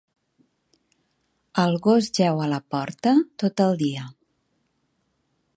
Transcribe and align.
El 1.65 1.77
gos 1.89 2.09
jeu 2.21 2.43
a 2.45 2.49
la 2.55 2.61
porta 2.77 3.15
tot 3.45 3.65
el 3.69 3.81
dia. 3.87 4.11